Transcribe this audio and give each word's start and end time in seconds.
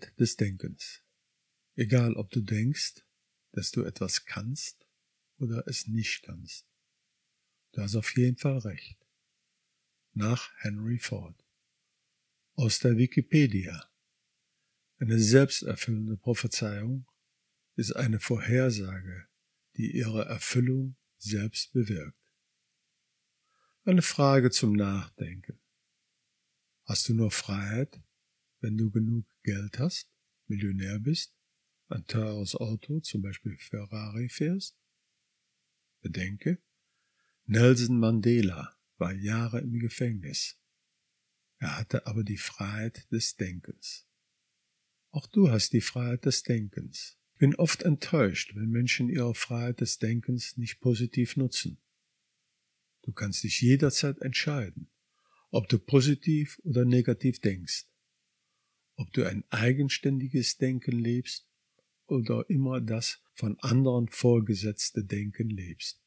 Freiheit 0.00 0.18
des 0.18 0.36
Denkens. 0.36 1.02
Egal 1.76 2.14
ob 2.14 2.30
du 2.30 2.40
denkst, 2.40 3.04
dass 3.52 3.70
du 3.70 3.84
etwas 3.84 4.24
kannst 4.24 4.86
oder 5.38 5.66
es 5.66 5.86
nicht 5.86 6.22
kannst. 6.22 6.66
Du 7.72 7.82
hast 7.82 7.96
auf 7.96 8.16
jeden 8.16 8.36
Fall 8.36 8.58
recht. 8.58 8.98
Nach 10.12 10.50
Henry 10.58 10.98
Ford. 10.98 11.36
Aus 12.54 12.80
der 12.80 12.96
Wikipedia. 12.96 13.88
Eine 14.98 15.18
selbsterfüllende 15.18 16.16
Prophezeiung 16.16 17.06
ist 17.76 17.92
eine 17.92 18.20
Vorhersage, 18.20 19.28
die 19.76 19.96
ihre 19.96 20.26
Erfüllung 20.26 20.96
selbst 21.16 21.72
bewirkt. 21.72 22.18
Eine 23.84 24.02
Frage 24.02 24.50
zum 24.50 24.72
Nachdenken. 24.72 25.58
Hast 26.84 27.08
du 27.08 27.14
nur 27.14 27.30
Freiheit, 27.30 28.02
wenn 28.60 28.76
du 28.76 28.90
genug 28.90 29.26
Geld 29.42 29.78
hast, 29.78 30.10
Millionär 30.46 30.98
bist, 30.98 31.34
ein 31.88 32.06
teures 32.06 32.54
Auto, 32.54 33.00
zum 33.00 33.22
Beispiel 33.22 33.56
Ferrari 33.58 34.28
fährst? 34.28 34.76
Bedenke, 36.00 36.58
Nelson 37.46 37.98
Mandela 37.98 38.76
war 38.96 39.12
Jahre 39.12 39.60
im 39.60 39.78
Gefängnis. 39.78 40.56
Er 41.58 41.76
hatte 41.76 42.06
aber 42.06 42.24
die 42.24 42.38
Freiheit 42.38 43.10
des 43.10 43.36
Denkens. 43.36 44.06
Auch 45.10 45.26
du 45.26 45.50
hast 45.50 45.72
die 45.72 45.80
Freiheit 45.80 46.24
des 46.24 46.42
Denkens. 46.42 47.18
Ich 47.34 47.38
bin 47.38 47.54
oft 47.56 47.82
enttäuscht, 47.82 48.54
wenn 48.54 48.70
Menschen 48.70 49.08
ihre 49.08 49.34
Freiheit 49.34 49.80
des 49.80 49.98
Denkens 49.98 50.56
nicht 50.56 50.80
positiv 50.80 51.36
nutzen. 51.36 51.78
Du 53.02 53.12
kannst 53.12 53.42
dich 53.42 53.60
jederzeit 53.60 54.20
entscheiden, 54.20 54.90
ob 55.50 55.68
du 55.68 55.78
positiv 55.78 56.60
oder 56.62 56.84
negativ 56.84 57.40
denkst, 57.40 57.86
ob 59.00 59.14
du 59.14 59.24
ein 59.24 59.44
eigenständiges 59.48 60.58
Denken 60.58 60.92
lebst 60.92 61.48
oder 62.06 62.44
immer 62.50 62.82
das 62.82 63.22
von 63.32 63.58
anderen 63.60 64.08
vorgesetzte 64.08 65.02
Denken 65.02 65.48
lebst. 65.48 66.02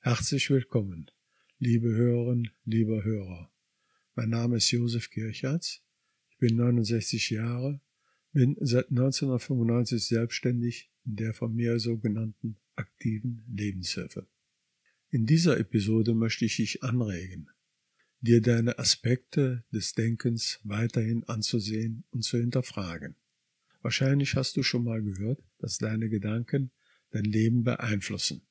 Herzlich 0.00 0.50
willkommen, 0.50 1.12
liebe 1.60 1.88
Hörerinnen, 1.88 2.50
lieber 2.64 3.04
Hörer. 3.04 3.52
Mein 4.16 4.30
Name 4.30 4.56
ist 4.56 4.68
Josef 4.72 5.10
Kirchhardt. 5.10 5.80
Ich 6.30 6.38
bin 6.38 6.56
69 6.56 7.30
Jahre, 7.30 7.80
bin 8.32 8.56
seit 8.58 8.90
1995 8.90 10.04
selbstständig 10.04 10.90
in 11.04 11.14
der 11.14 11.34
von 11.34 11.54
mir 11.54 11.78
sogenannten 11.78 12.56
aktiven 12.74 13.44
Lebenshilfe. 13.48 14.26
In 15.10 15.24
dieser 15.24 15.56
Episode 15.60 16.14
möchte 16.14 16.46
ich 16.46 16.56
dich 16.56 16.82
anregen, 16.82 17.48
dir 18.20 18.40
deine 18.40 18.78
Aspekte 18.78 19.64
des 19.72 19.92
Denkens 19.92 20.60
weiterhin 20.64 21.24
anzusehen 21.24 22.04
und 22.10 22.22
zu 22.22 22.38
hinterfragen. 22.38 23.16
Wahrscheinlich 23.80 24.34
hast 24.34 24.56
du 24.56 24.62
schon 24.62 24.84
mal 24.84 25.02
gehört, 25.02 25.40
dass 25.58 25.78
deine 25.78 26.08
Gedanken 26.08 26.72
dein 27.10 27.24
Leben 27.24 27.62
beeinflussen, 27.62 28.46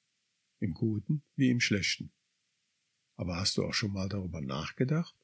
im 0.59 0.73
Guten 0.73 1.21
wie 1.35 1.49
im 1.49 1.59
Schlechten. 1.59 2.11
Aber 3.15 3.37
hast 3.37 3.57
du 3.57 3.63
auch 3.63 3.73
schon 3.73 3.91
mal 3.91 4.07
darüber 4.07 4.41
nachgedacht? 4.41 5.15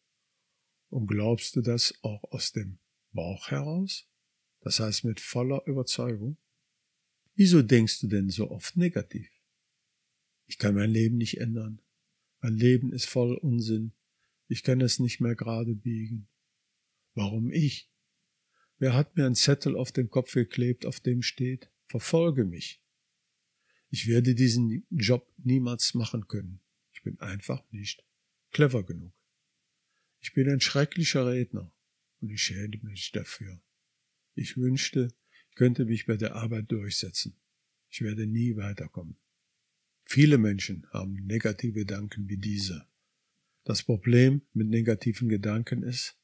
Und 0.89 1.07
glaubst 1.07 1.55
du 1.55 1.61
das 1.61 1.93
auch 2.01 2.23
aus 2.31 2.51
dem 2.51 2.79
Bauch 3.11 3.49
heraus? 3.49 4.07
Das 4.59 4.79
heißt 4.79 5.05
mit 5.05 5.19
voller 5.19 5.65
Überzeugung? 5.65 6.37
Wieso 7.35 7.61
denkst 7.61 8.01
du 8.01 8.07
denn 8.07 8.29
so 8.29 8.51
oft 8.51 8.77
negativ? 8.77 9.29
Ich 10.45 10.57
kann 10.57 10.75
mein 10.75 10.91
Leben 10.91 11.17
nicht 11.17 11.39
ändern. 11.39 11.81
Mein 12.41 12.53
Leben 12.53 12.91
ist 12.91 13.05
voll 13.05 13.35
Unsinn. 13.35 13.93
Ich 14.53 14.61
kann 14.61 14.81
es 14.81 14.99
nicht 14.99 15.19
mehr 15.19 15.33
gerade 15.33 15.73
biegen. 15.73 16.27
Warum 17.15 17.51
ich? 17.51 17.89
Wer 18.77 18.93
hat 18.93 19.17
mir 19.17 19.25
einen 19.25 19.33
Zettel 19.33 19.75
auf 19.75 19.91
den 19.91 20.11
Kopf 20.11 20.31
geklebt, 20.31 20.85
auf 20.85 20.99
dem 20.99 21.23
steht, 21.23 21.71
verfolge 21.87 22.45
mich? 22.45 22.79
Ich 23.89 24.07
werde 24.07 24.35
diesen 24.35 24.85
Job 24.91 25.27
niemals 25.37 25.95
machen 25.95 26.27
können. 26.27 26.59
Ich 26.91 27.01
bin 27.01 27.19
einfach 27.19 27.63
nicht 27.71 28.05
clever 28.51 28.83
genug. 28.85 29.11
Ich 30.19 30.33
bin 30.33 30.47
ein 30.47 30.61
schrecklicher 30.61 31.25
Redner 31.25 31.73
und 32.21 32.29
ich 32.29 32.43
schäme 32.43 32.77
mich 32.83 33.11
dafür. 33.11 33.59
Ich 34.35 34.55
wünschte, 34.55 35.15
ich 35.49 35.55
könnte 35.55 35.85
mich 35.85 36.05
bei 36.05 36.15
der 36.15 36.35
Arbeit 36.35 36.71
durchsetzen. 36.71 37.39
Ich 37.89 38.01
werde 38.01 38.27
nie 38.27 38.55
weiterkommen. 38.55 39.17
Viele 40.03 40.37
Menschen 40.37 40.85
haben 40.91 41.15
negative 41.25 41.79
Gedanken 41.79 42.29
wie 42.29 42.37
diese. 42.37 42.87
Das 43.63 43.83
Problem 43.83 44.41
mit 44.53 44.67
negativen 44.67 45.29
Gedanken 45.29 45.83
ist, 45.83 46.17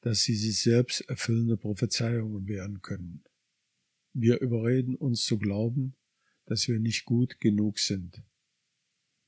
dass 0.00 0.22
sie 0.22 0.34
sich 0.34 0.60
selbst 0.60 1.02
erfüllende 1.02 1.56
Prophezeiungen 1.56 2.46
werden 2.46 2.82
können. 2.82 3.22
Wir 4.12 4.40
überreden 4.40 4.96
uns 4.96 5.24
zu 5.24 5.38
glauben, 5.38 5.94
dass 6.46 6.66
wir 6.66 6.80
nicht 6.80 7.04
gut 7.04 7.38
genug 7.38 7.78
sind. 7.78 8.22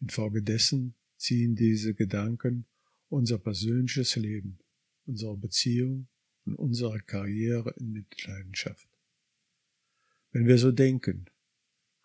Infolgedessen 0.01 0.95
ziehen 1.17 1.55
diese 1.55 1.95
Gedanken 1.95 2.67
unser 3.09 3.39
persönliches 3.39 4.17
Leben, 4.17 4.59
unsere 5.07 5.37
Beziehung 5.37 6.09
und 6.45 6.57
unsere 6.57 6.99
Karriere 7.01 7.75
in 7.79 7.93
Mitleidenschaft. 7.93 8.89
Wenn 10.33 10.47
wir 10.47 10.59
so 10.59 10.73
denken, 10.73 11.27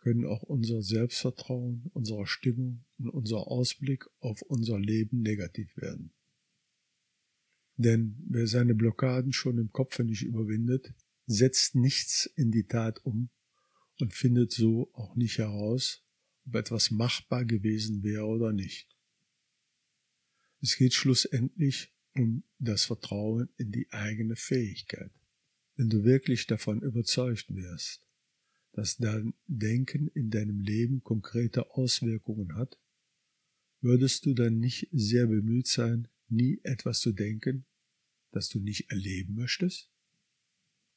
können 0.07 0.23
auch 0.23 0.43
unser 0.43 0.81
Selbstvertrauen, 0.81 1.91
unsere 1.93 2.25
Stimmung 2.27 2.85
und 2.97 3.09
unser 3.09 3.45
Ausblick 3.47 4.05
auf 4.21 4.41
unser 4.41 4.79
Leben 4.79 5.21
negativ 5.21 5.75
werden. 5.75 6.13
Denn 7.75 8.15
wer 8.29 8.47
seine 8.47 8.73
Blockaden 8.73 9.33
schon 9.33 9.57
im 9.57 9.73
Kopf 9.73 9.99
nicht 9.99 10.23
überwindet, 10.23 10.93
setzt 11.25 11.75
nichts 11.75 12.25
in 12.37 12.51
die 12.51 12.63
Tat 12.63 13.03
um 13.03 13.29
und 13.99 14.13
findet 14.13 14.53
so 14.53 14.89
auch 14.93 15.17
nicht 15.17 15.39
heraus, 15.39 16.05
ob 16.45 16.55
etwas 16.55 16.89
machbar 16.89 17.43
gewesen 17.43 18.01
wäre 18.01 18.27
oder 18.27 18.53
nicht. 18.53 18.87
Es 20.61 20.77
geht 20.77 20.93
schlussendlich 20.93 21.93
um 22.15 22.45
das 22.59 22.85
Vertrauen 22.85 23.49
in 23.57 23.73
die 23.73 23.91
eigene 23.91 24.37
Fähigkeit. 24.37 25.11
Wenn 25.75 25.89
du 25.89 26.05
wirklich 26.05 26.47
davon 26.47 26.81
überzeugt 26.81 27.53
wirst, 27.53 28.06
dass 28.77 28.97
dein 28.97 29.33
Denken 29.47 30.07
in 30.09 30.29
deinem 30.29 30.59
Leben 30.59 31.01
konkrete 31.01 31.71
Auswirkungen 31.71 32.53
hat, 32.53 32.77
würdest 33.81 34.27
du 34.27 34.35
dann 34.35 34.59
nicht 34.59 34.87
sehr 34.91 35.25
bemüht 35.25 35.65
sein, 35.65 36.07
nie 36.27 36.59
etwas 36.61 36.99
zu 36.99 37.11
denken, 37.11 37.65
das 38.29 38.49
du 38.49 38.59
nicht 38.59 38.91
erleben 38.91 39.33
möchtest? 39.33 39.91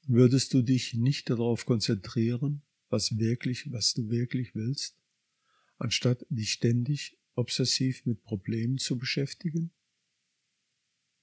Würdest 0.02 0.52
du 0.52 0.60
dich 0.60 0.92
nicht 0.92 1.30
darauf 1.30 1.64
konzentrieren, 1.64 2.60
was 2.90 3.16
wirklich, 3.16 3.72
was 3.72 3.94
du 3.94 4.10
wirklich 4.10 4.54
willst, 4.54 5.00
anstatt 5.78 6.26
dich 6.28 6.52
ständig 6.52 7.18
obsessiv 7.34 8.04
mit 8.04 8.22
Problemen 8.22 8.76
zu 8.76 8.98
beschäftigen? 8.98 9.70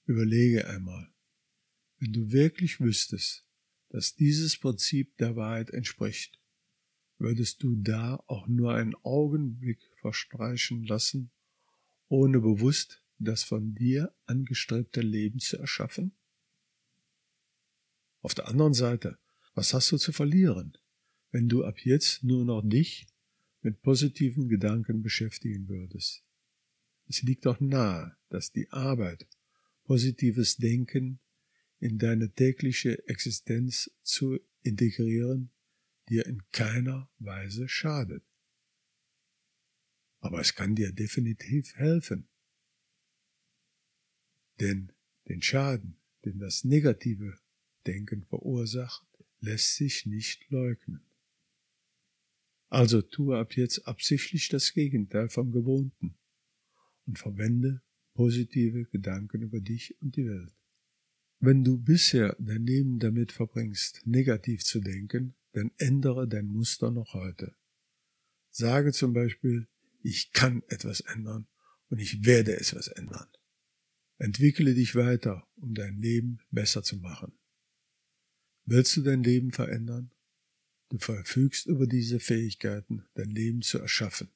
Überlege 0.06 0.66
einmal, 0.66 1.08
wenn 2.00 2.12
du 2.12 2.32
wirklich 2.32 2.80
wüsstest, 2.80 3.46
dass 3.90 4.16
dieses 4.16 4.58
Prinzip 4.58 5.16
der 5.18 5.36
Wahrheit 5.36 5.70
entspricht, 5.70 6.37
würdest 7.18 7.62
du 7.62 7.76
da 7.76 8.22
auch 8.26 8.46
nur 8.46 8.74
einen 8.74 8.94
Augenblick 9.02 9.80
verstreichen 10.00 10.84
lassen, 10.84 11.30
ohne 12.08 12.40
bewusst 12.40 13.02
das 13.18 13.42
von 13.42 13.74
dir 13.74 14.14
angestrebte 14.26 15.00
Leben 15.00 15.40
zu 15.40 15.58
erschaffen? 15.58 16.12
Auf 18.22 18.34
der 18.34 18.48
anderen 18.48 18.74
Seite, 18.74 19.18
was 19.54 19.74
hast 19.74 19.90
du 19.92 19.96
zu 19.96 20.12
verlieren, 20.12 20.76
wenn 21.30 21.48
du 21.48 21.64
ab 21.64 21.78
jetzt 21.84 22.24
nur 22.24 22.44
noch 22.44 22.62
dich 22.62 23.06
mit 23.62 23.82
positiven 23.82 24.48
Gedanken 24.48 25.02
beschäftigen 25.02 25.68
würdest? 25.68 26.22
Es 27.08 27.22
liegt 27.22 27.46
doch 27.46 27.58
nahe, 27.60 28.16
dass 28.28 28.52
die 28.52 28.70
Arbeit, 28.70 29.26
positives 29.84 30.56
Denken 30.56 31.18
in 31.80 31.98
deine 31.98 32.30
tägliche 32.30 33.08
Existenz 33.08 33.90
zu 34.02 34.38
integrieren, 34.62 35.50
dir 36.08 36.26
in 36.26 36.42
keiner 36.52 37.10
Weise 37.18 37.68
schadet. 37.68 38.24
Aber 40.20 40.40
es 40.40 40.54
kann 40.54 40.74
dir 40.74 40.92
definitiv 40.92 41.74
helfen. 41.76 42.28
Denn 44.60 44.92
den 45.28 45.42
Schaden, 45.42 46.00
den 46.24 46.38
das 46.38 46.64
negative 46.64 47.38
Denken 47.86 48.24
verursacht, 48.24 49.06
lässt 49.40 49.76
sich 49.76 50.06
nicht 50.06 50.50
leugnen. 50.50 51.06
Also 52.68 53.00
tue 53.00 53.38
ab 53.38 53.56
jetzt 53.56 53.86
absichtlich 53.86 54.48
das 54.48 54.72
Gegenteil 54.72 55.28
vom 55.28 55.52
Gewohnten 55.52 56.18
und 57.06 57.18
verwende 57.18 57.82
positive 58.14 58.84
Gedanken 58.86 59.42
über 59.42 59.60
dich 59.60 59.96
und 60.02 60.16
die 60.16 60.26
Welt. 60.26 60.54
Wenn 61.40 61.62
du 61.62 61.78
bisher 61.78 62.36
dein 62.40 62.66
Leben 62.66 62.98
damit 62.98 63.30
verbringst, 63.30 64.02
negativ 64.04 64.64
zu 64.64 64.80
denken, 64.80 65.34
dann 65.58 65.72
ändere 65.76 66.28
dein 66.28 66.46
Muster 66.46 66.90
noch 66.90 67.14
heute. 67.14 67.54
Sage 68.50 68.92
zum 68.92 69.12
Beispiel, 69.12 69.66
ich 70.02 70.32
kann 70.32 70.62
etwas 70.68 71.00
ändern 71.00 71.48
und 71.90 71.98
ich 71.98 72.24
werde 72.24 72.56
etwas 72.56 72.88
ändern. 72.88 73.28
Entwickle 74.18 74.74
dich 74.74 74.94
weiter, 74.94 75.48
um 75.56 75.74
dein 75.74 75.98
Leben 75.98 76.38
besser 76.50 76.82
zu 76.82 76.96
machen. 76.98 77.32
Willst 78.64 78.96
du 78.96 79.02
dein 79.02 79.22
Leben 79.22 79.52
verändern? 79.52 80.12
Du 80.90 80.98
verfügst 80.98 81.66
über 81.66 81.86
diese 81.86 82.20
Fähigkeiten, 82.20 83.04
dein 83.14 83.30
Leben 83.30 83.62
zu 83.62 83.78
erschaffen. 83.78 84.30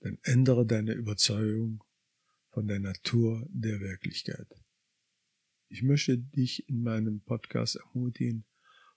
Dann 0.00 0.18
ändere 0.22 0.64
deine 0.64 0.92
Überzeugung 0.92 1.82
von 2.50 2.68
der 2.68 2.78
Natur 2.78 3.46
der 3.50 3.80
Wirklichkeit. 3.80 4.48
Ich 5.68 5.82
möchte 5.82 6.18
dich 6.18 6.68
in 6.68 6.82
meinem 6.82 7.20
Podcast 7.20 7.76
ermutigen, 7.76 8.44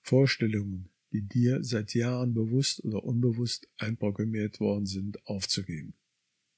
Vorstellungen, 0.02 0.90
die 1.12 1.22
dir 1.22 1.64
seit 1.64 1.94
Jahren 1.94 2.34
bewusst 2.34 2.84
oder 2.84 3.04
unbewusst 3.04 3.68
einprogrammiert 3.78 4.60
worden 4.60 4.86
sind, 4.86 5.26
aufzugeben. 5.26 5.94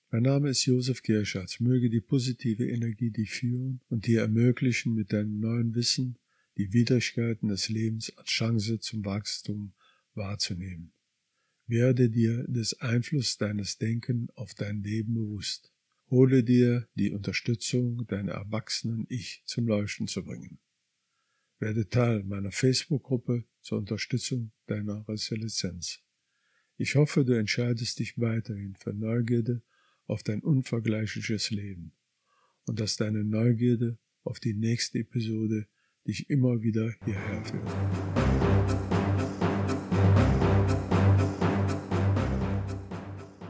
Mein 0.10 0.24
Name 0.24 0.50
ist 0.50 0.66
Josef 0.66 1.04
Kirschatz. 1.04 1.62
Möge 1.62 1.90
die 1.90 2.02
positive 2.02 2.68
Energie 2.68 3.12
dich 3.12 3.32
führen 3.32 3.80
und 3.88 4.08
dir 4.08 4.22
ermöglichen, 4.22 4.94
mit 4.94 5.14
deinem 5.14 5.40
neuen 5.40 5.74
Wissen 5.74 6.18
die 6.58 6.74
Widrigkeiten 6.74 7.48
des 7.48 7.70
Lebens 7.70 8.12
als 8.18 8.30
Chance 8.30 8.80
zum 8.80 9.06
Wachstum 9.06 9.72
wahrzunehmen. 10.14 10.92
Werde 11.66 12.10
dir 12.10 12.44
des 12.44 12.82
Einflusses 12.82 13.38
deines 13.38 13.78
Denken 13.78 14.28
auf 14.36 14.54
dein 14.54 14.84
Leben 14.84 15.14
bewusst. 15.14 15.72
Hole 16.10 16.44
dir 16.44 16.90
die 16.96 17.12
Unterstützung 17.12 18.06
deiner 18.08 18.34
erwachsenen 18.34 19.06
Ich 19.08 19.44
zum 19.46 19.66
Leuchten 19.66 20.08
zu 20.08 20.26
bringen. 20.26 20.60
Werde 21.62 21.88
Teil 21.88 22.24
meiner 22.24 22.52
Facebook-Gruppe 22.52 23.44
zur 23.62 23.78
Unterstützung 23.78 24.52
deiner 24.66 25.08
Resilienz. 25.08 26.00
Ich 26.76 26.96
hoffe, 26.96 27.24
du 27.24 27.34
entscheidest 27.34 28.00
dich 28.00 28.18
weiterhin 28.18 28.76
für 28.76 28.94
Neugierde 28.94 29.62
auf 30.08 30.24
dein 30.24 30.42
unvergleichliches 30.42 31.52
Leben 31.52 31.94
und 32.66 32.80
dass 32.80 32.96
deine 32.96 33.24
Neugierde 33.24 34.00
auf 34.24 34.40
die 34.40 34.56
nächste 34.56 34.98
Episode 34.98 35.68
dich 36.08 36.32
immer 36.32 36.64
wieder 36.64 36.96
hierher 37.06 37.46
führt. 37.46 38.91